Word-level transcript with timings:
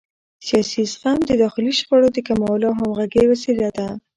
سیاسي 0.47 0.81
زغم 0.93 1.19
د 1.25 1.31
داخلي 1.43 1.73
شخړو 1.79 2.07
د 2.13 2.17
کمولو 2.27 2.67
او 2.71 2.75
همغږۍ 2.79 3.25
وسیله 3.27 3.69
ده 3.77 3.87